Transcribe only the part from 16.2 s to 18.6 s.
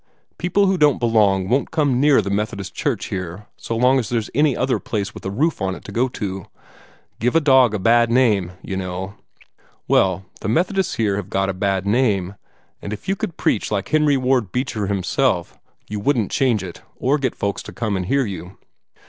change it, or get folks to come and hear you."